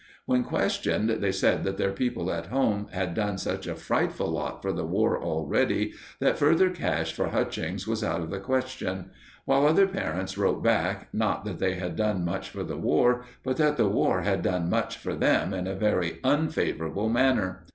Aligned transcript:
When 0.25 0.43
questioned, 0.43 1.11
they 1.11 1.31
said 1.31 1.63
that 1.63 1.77
their 1.77 1.91
people 1.91 2.31
at 2.31 2.47
home 2.47 2.87
had 2.91 3.13
done 3.13 3.37
such 3.37 3.67
a 3.67 3.75
frightful 3.75 4.31
lot 4.31 4.63
for 4.63 4.73
the 4.73 4.83
War 4.83 5.21
already 5.21 5.93
that 6.19 6.39
further 6.39 6.71
cash 6.71 7.13
for 7.13 7.27
Hutchings 7.27 7.87
was 7.87 8.03
out 8.03 8.21
of 8.21 8.31
the 8.31 8.39
question; 8.39 9.11
while 9.45 9.67
other 9.67 9.85
parents 9.85 10.39
wrote 10.39 10.63
back, 10.63 11.09
not 11.13 11.45
that 11.45 11.59
they 11.59 11.75
had 11.75 11.95
done 11.95 12.25
much 12.25 12.49
for 12.49 12.63
the 12.63 12.77
War, 12.77 13.25
but 13.43 13.57
that 13.57 13.77
the 13.77 13.87
War 13.87 14.21
had 14.21 14.41
done 14.41 14.71
much 14.71 14.97
for 14.97 15.13
them 15.13 15.53
in 15.53 15.67
a 15.67 15.75
very 15.75 16.17
unfavourable 16.23 17.09
manner. 17.09 17.63